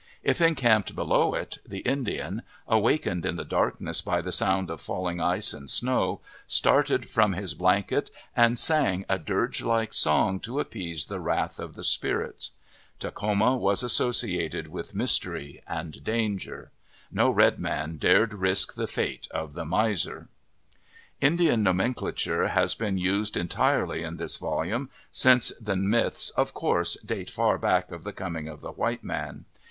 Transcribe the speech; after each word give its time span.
If 0.23 0.41
encamped 0.41 0.95
below 0.95 1.35
it, 1.35 1.59
the 1.63 1.81
Indian, 1.81 2.41
awakened 2.67 3.23
in 3.23 3.35
the 3.35 3.45
dark 3.45 3.79
ness 3.79 4.01
by 4.01 4.19
the 4.23 4.31
sound 4.31 4.71
of 4.71 4.81
falling 4.81 5.21
ice 5.21 5.53
and 5.53 5.69
snow, 5.69 6.21
started 6.47 7.07
from 7.07 7.33
his 7.33 7.53
blanket 7.53 8.09
and 8.35 8.57
sang 8.57 9.05
a 9.07 9.19
dirge 9.19 9.61
like 9.61 9.93
song 9.93 10.39
to 10.39 10.59
appease 10.59 11.05
the 11.05 11.19
wrath 11.19 11.59
of 11.59 11.75
the 11.75 11.83
spirits. 11.83 12.49
Takhoma 12.99 13.55
was 13.59 13.83
associated 13.83 14.69
with 14.69 14.85
Vlll 14.87 14.93
PREFACE 14.93 14.97
mystery 14.97 15.61
and 15.67 16.03
danger. 16.03 16.71
No 17.11 17.29
red 17.29 17.59
man 17.59 17.97
dared 17.97 18.33
risk 18.33 18.73
the 18.73 18.87
fate 18.87 19.27
of 19.29 19.53
the 19.53 19.65
miser. 19.65 20.29
Indian 21.19 21.61
nomenclature 21.61 22.47
has 22.47 22.73
been 22.73 22.97
used 22.97 23.37
entirely 23.37 24.01
in 24.01 24.17
this 24.17 24.37
volume, 24.37 24.89
since 25.11 25.49
the 25.61 25.75
myths, 25.75 26.31
of 26.31 26.55
course, 26.55 26.97
date 27.01 27.29
far 27.29 27.59
back 27.59 27.91
of 27.91 28.03
the 28.03 28.11
coming 28.13 28.47
of 28.47 28.61
the 28.61 28.71
white 28.71 29.03
man. 29.03 29.45